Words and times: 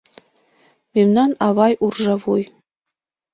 -Мемнан 0.93 1.31
авай- 1.47 1.73
уржавуй. 1.85 2.43